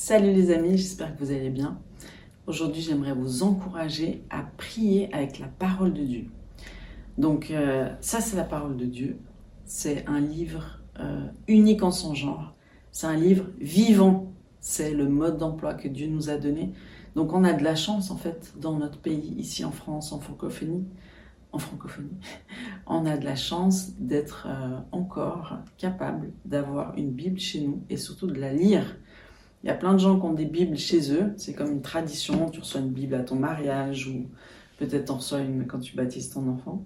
[0.00, 1.76] Salut les amis, j'espère que vous allez bien.
[2.46, 6.26] Aujourd'hui, j'aimerais vous encourager à prier avec la parole de Dieu.
[7.18, 9.18] Donc, euh, ça, c'est la parole de Dieu.
[9.64, 12.54] C'est un livre euh, unique en son genre.
[12.92, 14.32] C'est un livre vivant.
[14.60, 16.70] C'est le mode d'emploi que Dieu nous a donné.
[17.16, 20.20] Donc, on a de la chance, en fait, dans notre pays, ici en France, en
[20.20, 20.86] francophonie.
[21.50, 22.20] En francophonie,
[22.86, 27.96] on a de la chance d'être euh, encore capable d'avoir une Bible chez nous et
[27.96, 28.96] surtout de la lire
[29.62, 31.32] il y a plein de gens qui ont des Bibles chez eux.
[31.36, 32.48] C'est comme une tradition.
[32.50, 34.26] Tu reçois une Bible à ton mariage ou
[34.78, 36.84] peut-être en reçois une quand tu baptises ton enfant.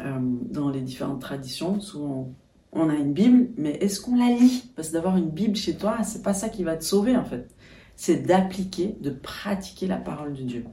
[0.00, 2.32] Euh, dans les différentes traditions, souvent
[2.72, 4.70] on a une Bible, mais est-ce qu'on la lit?
[4.76, 7.24] Parce que d'avoir une Bible chez toi, c'est pas ça qui va te sauver en
[7.24, 7.48] fait.
[7.96, 10.64] C'est d'appliquer, de pratiquer la parole de Dieu.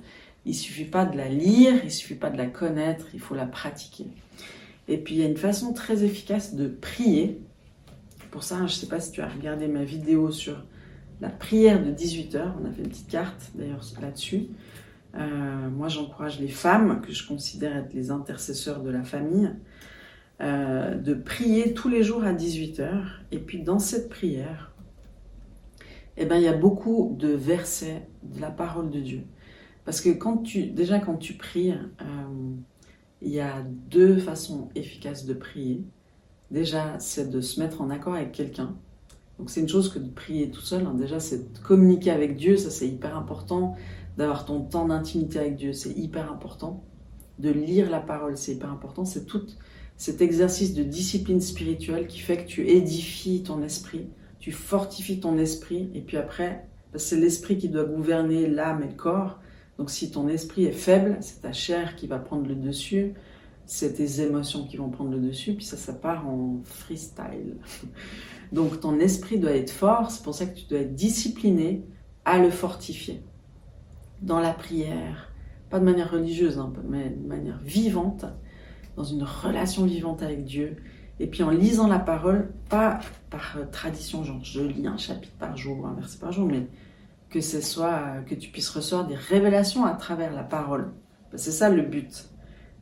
[0.46, 3.48] Il suffit pas de la lire, il suffit pas de la connaître, il faut la
[3.48, 4.06] pratiquer.
[4.88, 7.42] Et puis il y a une façon très efficace de prier.
[8.30, 10.64] Pour ça, je sais pas si tu as regardé ma vidéo sur
[11.22, 12.56] la prière de 18 heures.
[12.62, 14.48] On a fait une petite carte d'ailleurs là-dessus.
[15.16, 19.50] Euh, moi, j'encourage les femmes, que je considère être les intercesseurs de la famille,
[20.42, 23.22] euh, de prier tous les jours à 18 heures.
[23.32, 24.74] Et puis dans cette prière,
[26.18, 29.24] eh ben, il y a beaucoup de versets de la parole de Dieu.
[29.86, 31.76] Parce que quand tu, déjà quand tu pries, euh,
[33.22, 35.84] il y a deux façons efficaces de prier.
[36.52, 38.76] Déjà, c'est de se mettre en accord avec quelqu'un.
[39.40, 40.86] Donc c'est une chose que de prier tout seul.
[40.86, 40.94] Hein.
[40.94, 43.76] Déjà, c'est de communiquer avec Dieu, ça c'est hyper important.
[44.18, 46.84] D'avoir ton temps d'intimité avec Dieu, c'est hyper important.
[47.38, 49.04] De lire la parole, c'est hyper important.
[49.04, 49.46] C'est tout
[49.98, 54.08] cet exercice de discipline spirituelle qui fait que tu édifies ton esprit,
[54.40, 58.94] tu fortifies ton esprit, et puis après, c'est l'esprit qui doit gouverner l'âme et le
[58.94, 59.40] corps.
[59.78, 63.14] Donc si ton esprit est faible, c'est ta chair qui va prendre le dessus,
[63.66, 67.58] c'est tes émotions qui vont prendre le dessus, puis ça, ça part en freestyle.
[68.52, 71.84] Donc ton esprit doit être fort, c'est pour ça que tu dois être discipliné
[72.26, 73.24] à le fortifier.
[74.22, 75.32] Dans la prière,
[75.70, 78.26] pas de manière religieuse, hein, mais de manière vivante,
[78.96, 80.78] dans une relation vivante avec Dieu.
[81.20, 85.58] Et puis en lisant la parole, pas par tradition, genre je lis un chapitre par
[85.58, 86.68] jour, un verset par jour, mais
[87.30, 90.92] que ce soit que tu puisses recevoir des révélations à travers la parole.
[91.36, 92.30] C'est ça le but.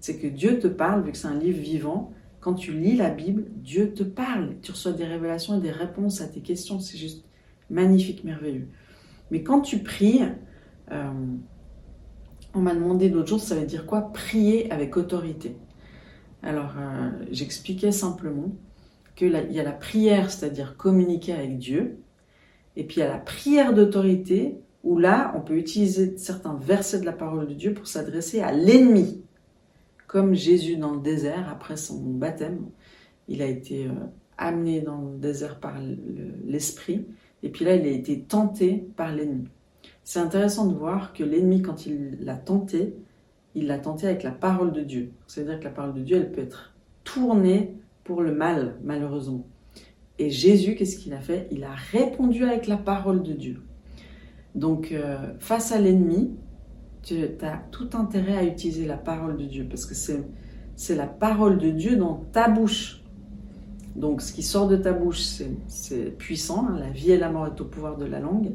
[0.03, 3.09] C'est que Dieu te parle, vu que c'est un livre vivant, quand tu lis la
[3.09, 4.55] Bible, Dieu te parle.
[4.61, 6.81] Tu reçois des révélations et des réponses à tes questions.
[6.81, 7.23] C'est juste
[7.69, 8.67] magnifique, merveilleux.
[9.31, 10.19] Mais quand tu pries,
[10.91, 11.09] euh,
[12.53, 14.11] on m'a demandé l'autre jour, ça veut dire quoi?
[14.11, 15.55] Prier avec autorité.
[16.41, 18.51] Alors, euh, j'expliquais simplement
[19.15, 21.99] qu'il y a la prière, c'est-à-dire communiquer avec Dieu,
[22.75, 26.99] et puis il y a la prière d'autorité, où là, on peut utiliser certains versets
[26.99, 29.23] de la parole de Dieu pour s'adresser à l'ennemi
[30.13, 32.67] comme Jésus dans le désert, après son baptême,
[33.27, 33.93] il a été euh,
[34.37, 35.73] amené dans le désert par
[36.45, 37.07] l'Esprit,
[37.41, 39.47] et puis là, il a été tenté par l'ennemi.
[40.03, 42.93] C'est intéressant de voir que l'ennemi, quand il l'a tenté,
[43.55, 45.13] il l'a tenté avec la parole de Dieu.
[45.25, 47.73] C'est-à-dire que la parole de Dieu, elle peut être tournée
[48.03, 49.47] pour le mal, malheureusement.
[50.19, 51.47] Et Jésus, qu'est-ce qu'il a fait?
[51.49, 53.63] Il a répondu avec la parole de Dieu.
[54.53, 56.35] Donc, euh, face à l'ennemi,
[57.03, 61.57] tu as tout intérêt à utiliser la parole de Dieu parce que c'est la parole
[61.57, 63.01] de Dieu dans ta bouche.
[63.95, 65.21] Donc ce qui sort de ta bouche,
[65.67, 66.69] c'est puissant.
[66.69, 68.53] La vie et la mort est au pouvoir de la langue.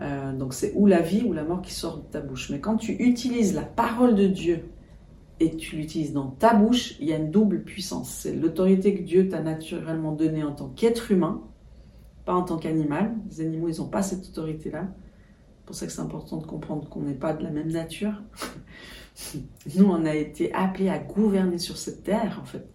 [0.00, 2.50] Euh, donc c'est ou la vie ou la mort qui sort de ta bouche.
[2.50, 4.64] Mais quand tu utilises la parole de Dieu
[5.38, 8.10] et tu l'utilises dans ta bouche, il y a une double puissance.
[8.10, 11.42] C'est l'autorité que Dieu t'a naturellement donnée en tant qu'être humain,
[12.24, 13.14] pas en tant qu'animal.
[13.30, 14.88] Les animaux, ils n'ont pas cette autorité-là
[15.66, 18.22] pour ça que c'est important de comprendre qu'on n'est pas de la même nature.
[19.76, 22.66] Nous, on a été appelés à gouverner sur cette terre, en fait.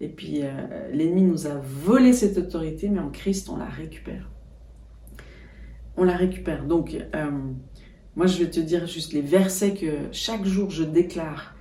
[0.00, 4.30] Et puis, euh, l'ennemi nous a volé cette autorité, mais en Christ, on la récupère.
[5.96, 6.64] On la récupère.
[6.64, 7.30] Donc, euh,
[8.14, 11.56] moi, je vais te dire juste les versets que chaque jour je déclare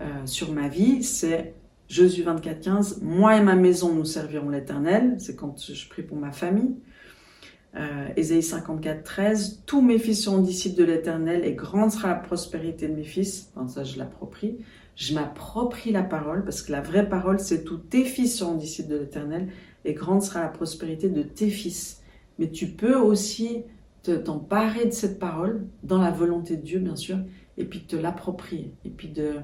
[0.00, 1.02] euh, sur ma vie.
[1.02, 1.54] C'est
[1.88, 3.00] Jésus 24, 15.
[3.02, 5.16] Moi et ma maison, nous servirons l'Éternel.
[5.18, 6.76] C'est quand je prie pour ma famille.
[7.76, 12.14] Euh, Ésaïe 54, 13, tous mes fils seront disciples de l'Éternel et grande sera la
[12.14, 13.52] prospérité de mes fils.
[13.68, 14.58] ça, je l'approprie.
[14.96, 18.90] Je m'approprie la parole parce que la vraie parole, c'est tous tes fils seront disciples
[18.90, 19.48] de l'Éternel
[19.84, 22.02] et grande sera la prospérité de tes fils.
[22.38, 23.64] Mais tu peux aussi
[24.02, 27.18] t'emparer de cette parole dans la volonté de Dieu, bien sûr,
[27.58, 28.72] et puis te l'approprier.
[28.84, 29.34] Et puis de,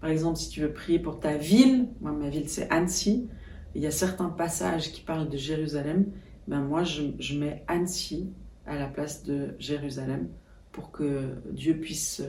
[0.00, 3.28] par exemple, si tu veux prier pour ta ville, moi, ma ville, c'est Annecy.
[3.74, 6.06] Il y a certains passages qui parlent de Jérusalem
[6.50, 8.28] ben moi je, mets Annecy
[8.66, 10.28] à la place de Jérusalem
[10.72, 12.28] pour que Dieu puisse euh,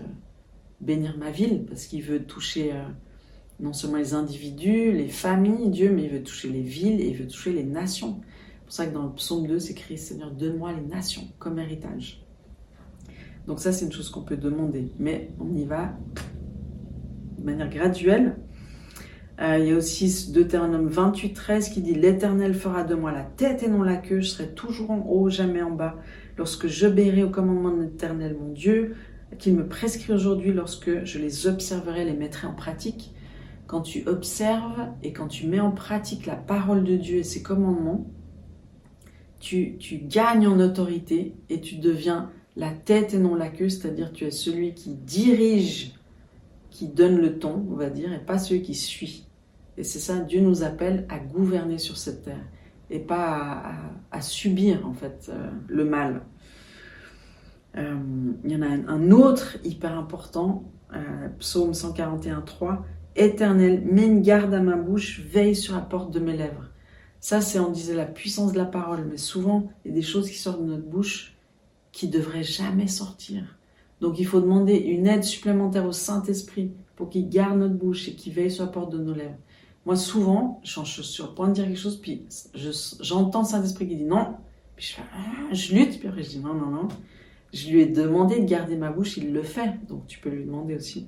[0.80, 2.84] bénir ma ville, parce qu'il veut toucher euh,
[3.60, 7.18] non seulement les individus, les familles, Dieu, mais il veut toucher les villes et il
[7.18, 8.22] veut toucher les nations.
[8.22, 11.28] C'est pour pour ça que dans le psaume 2, c'est écrit Seigneur, donne-moi les nations
[11.40, 12.24] comme héritage.
[13.48, 15.98] Donc ça, c'est une chose qu'on peut demander, mais on y va
[17.40, 18.38] de manière graduelle.
[19.40, 23.24] Euh, il y a aussi Deutéronome 28, 13 qui dit L'Éternel fera de moi la
[23.24, 25.96] tête et non la queue, je serai toujours en haut, jamais en bas.
[26.38, 28.96] Lorsque j'obéirai au commandement de l'Éternel, mon Dieu,
[29.40, 33.14] qu'il me prescrit aujourd'hui, lorsque je les observerai, les mettrai en pratique.
[33.68, 37.42] Quand tu observes et quand tu mets en pratique la parole de Dieu et ses
[37.42, 38.06] commandements,
[39.40, 44.12] tu, tu gagnes en autorité et tu deviens la tête et non la queue, c'est-à-dire
[44.12, 45.94] tu es celui qui dirige,
[46.72, 49.28] qui donne le ton, on va dire, et pas celui qui suit.
[49.78, 52.44] Et c'est ça, Dieu nous appelle à gouverner sur cette terre
[52.90, 53.64] et pas
[54.12, 56.24] à, subir en fait euh, le mal.
[57.78, 57.96] Euh,
[58.44, 62.86] il y en a un, autre hyper important, euh, Psaume 141, 3.
[63.16, 66.70] Éternel, mets une garde à ma bouche, veille sur la porte de mes lèvres.
[67.20, 70.02] Ça, c'est, on disait, la puissance de la parole, mais souvent, il y a des
[70.02, 71.38] choses qui sortent de notre bouche
[71.92, 73.44] qui devraient jamais sortir.
[74.02, 78.14] Donc, il faut demander une aide supplémentaire au Saint-Esprit pour qu'il garde notre bouche et
[78.14, 79.38] qu'il veille sur la porte de nos lèvres.
[79.86, 82.26] Moi, souvent, je suis sur le point de dire quelque chose, puis
[83.02, 84.36] j'entends le Saint-Esprit qui dit non,
[84.76, 86.88] puis je, ah, je lutte, puis après je dis non, non, non.
[87.54, 90.46] Je lui ai demandé de garder ma bouche, il le fait, donc tu peux lui
[90.46, 91.08] demander aussi.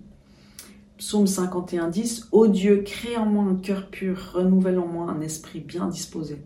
[0.97, 5.21] Psaume 51, 10, Ô Dieu, crée en moi un cœur pur, renouvelle en moi un
[5.21, 6.37] esprit bien disposé.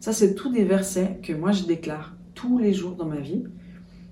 [0.00, 3.44] Ça, c'est tous des versets que moi je déclare tous les jours dans ma vie.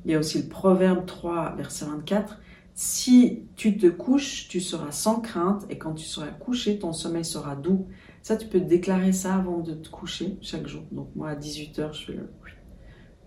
[0.09, 2.41] Il y a aussi le Proverbe 3, verset 24,
[2.73, 7.27] si tu te couches, tu seras sans crainte, et quand tu seras couché, ton sommeil
[7.27, 7.89] sera doux.
[8.23, 10.83] Ça, tu peux déclarer ça avant de te coucher chaque jour.
[10.93, 12.13] Donc moi, à 18h, je,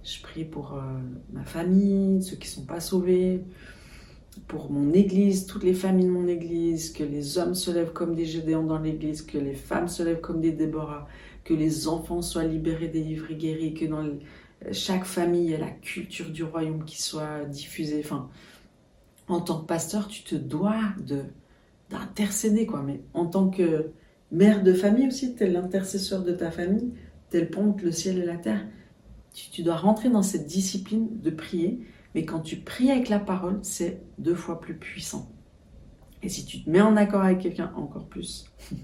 [0.03, 0.81] je prie pour euh,
[1.31, 3.43] ma famille, ceux qui ne sont pas sauvés,
[4.47, 8.15] pour mon église, toutes les familles de mon église, que les hommes se lèvent comme
[8.15, 11.07] des Gédéons dans l'église, que les femmes se lèvent comme des Déborah,
[11.43, 14.03] que les enfants soient libérés, délivrés, guéris, que dans
[14.71, 18.01] chaque famille, ait la culture du royaume qui soit diffusée.
[18.03, 18.29] Enfin,
[19.27, 21.23] en tant que pasteur, tu te dois de
[21.89, 22.81] d'intercéder, quoi.
[22.83, 23.91] Mais en tant que
[24.31, 26.93] mère de famille aussi, tu es l'intercesseur de ta famille,
[27.29, 28.65] tu es le pont entre le ciel et la terre.
[29.33, 31.79] Tu, dois rentrer dans cette discipline de prier,
[32.15, 35.31] mais quand tu pries avec la parole, c'est deux fois plus puissant.
[36.21, 38.45] Et si tu te mets en accord avec quelqu'un, encore plus.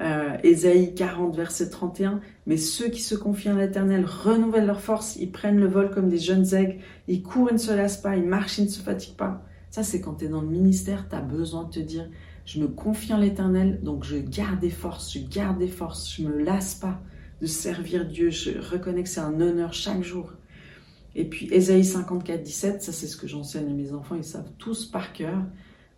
[0.00, 2.20] Euh, Ésaïe 40, verset 31.
[2.46, 6.08] Mais ceux qui se confient en l'Éternel renouvellent leur force, ils prennent le vol comme
[6.08, 6.78] des jeunes aigles,
[7.08, 9.44] ils courent et ne se lassent pas, ils marchent et ne se fatiguent pas.
[9.70, 12.08] Ça, c'est quand tu es dans le ministère, tu as besoin de te dire
[12.46, 16.22] Je me confie en l'Éternel, donc je garde des forces, je garde des forces, je
[16.22, 17.00] me lasse pas
[17.40, 20.32] de servir Dieu, je reconnais que c'est un honneur chaque jour.
[21.14, 24.50] Et puis Ésaïe 54, 17, ça c'est ce que j'enseigne à mes enfants, ils savent
[24.58, 25.38] tous par cœur.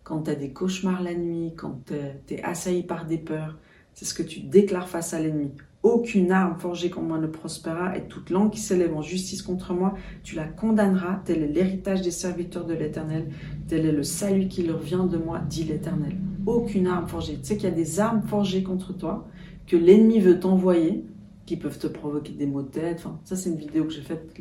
[0.03, 3.57] Quand tu as des cauchemars la nuit, quand tu es assailli par des peurs,
[3.95, 5.51] c'est ce que tu déclares face à l'ennemi.
[5.81, 9.73] Aucune arme forgée contre moi ne prospérera, et toute langue qui s'élève en justice contre
[9.73, 9.93] moi,
[10.23, 11.21] tu la condamneras.
[11.25, 13.27] Tel est l'héritage des serviteurs de l'Éternel,
[13.67, 16.17] tel est le salut qui leur vient de moi, dit l'Éternel.
[16.45, 17.37] Aucune arme forgée.
[17.37, 19.27] Tu sais qu'il y a des armes forgées contre toi,
[19.65, 21.05] que l'ennemi veut t'envoyer,
[21.45, 22.97] qui peuvent te provoquer des maux de tête.
[22.99, 24.35] Enfin, ça, c'est une vidéo que j'ai faite,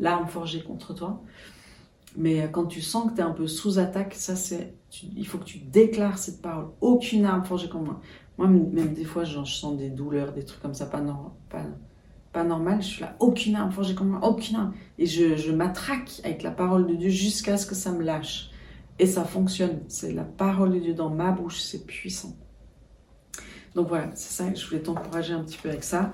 [0.00, 1.22] l'arme forgée contre toi.
[2.16, 4.72] Mais quand tu sens que tu es un peu sous attaque, ça c'est,
[5.16, 6.68] il faut que tu déclares cette parole.
[6.98, 8.00] Aucune arme forgée contre moi.
[8.38, 11.00] Moi, même des fois, je sens des douleurs, des trucs comme ça, pas,
[11.48, 11.62] pas,
[12.32, 12.82] pas normal.
[12.82, 14.74] Je suis là, aucune arme forgée comme moi, aucune arme.
[14.98, 18.50] Et je, je m'attraque avec la parole de Dieu jusqu'à ce que ça me lâche.
[18.98, 19.78] Et ça fonctionne.
[19.86, 22.36] C'est la parole de Dieu dans ma bouche, c'est puissant.
[23.76, 26.12] Donc voilà, c'est ça, je voulais t'encourager un petit peu avec ça.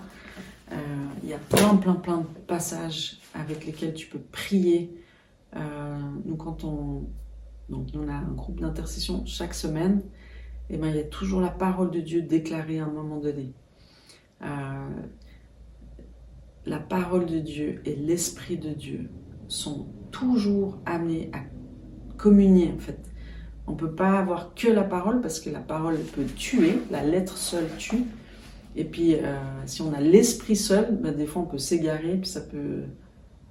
[0.70, 0.76] Euh,
[1.23, 4.94] il y a plein, plein, plein de passages avec lesquels tu peux prier.
[5.56, 7.04] Euh, nous, quand on,
[7.70, 10.02] donc, on a un groupe d'intercession chaque semaine,
[10.71, 13.52] eh ben, il y a toujours la parole de Dieu déclarée à un moment donné.
[14.42, 14.88] Euh,
[16.66, 19.11] la parole de Dieu et l'Esprit de Dieu
[19.49, 21.40] sont toujours amenés à
[22.16, 22.99] communier en fait.
[23.66, 27.02] On ne peut pas avoir que la parole parce que la parole peut tuer, la
[27.02, 28.04] lettre seule tue.
[28.76, 32.28] Et puis euh, si on a l'esprit seul, ben, des fois on peut s'égarer, puis
[32.28, 32.85] ça peut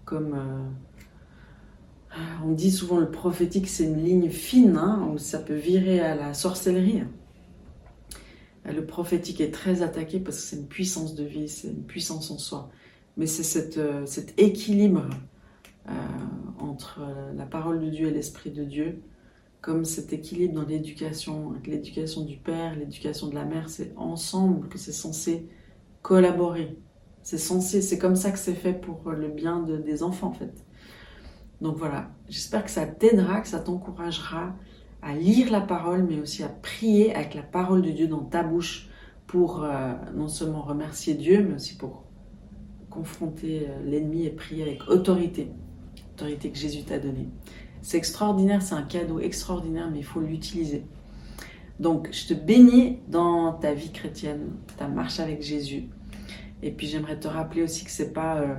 [0.05, 0.69] comme euh,
[2.43, 6.15] on dit souvent le prophétique, c'est une ligne fine, hein, où ça peut virer à
[6.15, 7.03] la sorcellerie.
[8.65, 12.31] Le prophétique est très attaqué parce que c'est une puissance de vie, c'est une puissance
[12.31, 12.69] en soi.
[13.17, 15.09] Mais c'est euh, cet équilibre
[15.89, 15.91] euh,
[16.59, 17.01] entre
[17.35, 19.01] la parole de Dieu et l'Esprit de Dieu,
[19.61, 24.77] comme cet équilibre dans l'éducation, l'éducation du père, l'éducation de la mère, c'est ensemble que
[24.77, 25.47] c'est censé
[26.01, 26.77] collaborer.
[27.21, 30.53] C'est censé, c'est comme ça que c'est fait pour le bien des enfants en fait.
[31.61, 34.53] Donc voilà, j'espère que ça t'aidera, que ça t'encouragera
[35.01, 38.43] à lire la parole, mais aussi à prier avec la parole de Dieu dans ta
[38.43, 38.89] bouche
[39.27, 42.03] pour euh, non seulement remercier Dieu, mais aussi pour
[42.89, 45.51] confronter euh, l'ennemi et prier avec autorité,
[46.13, 47.29] autorité que Jésus t'a donnée.
[47.81, 50.85] C'est extraordinaire, c'est un cadeau extraordinaire, mais il faut l'utiliser.
[51.79, 55.89] Donc, je te bénis dans ta vie chrétienne, ta marche avec Jésus.
[56.61, 58.55] Et puis, j'aimerais te rappeler aussi que c'est pas euh,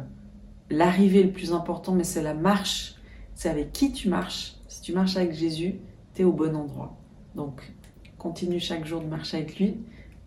[0.71, 2.97] l'arrivée le plus important, mais c'est la marche.
[3.35, 4.55] C'est avec qui tu marches.
[4.69, 5.81] Si tu marches avec Jésus,
[6.15, 6.97] tu es au bon endroit.
[7.35, 7.75] Donc,
[8.19, 9.77] continue chaque jour de marcher avec lui,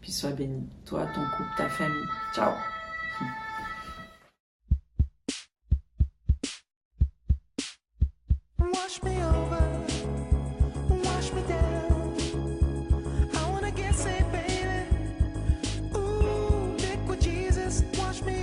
[0.01, 0.67] puis sois béni.
[0.85, 2.05] Toi, ton couple, ta famille.
[2.35, 2.51] Ciao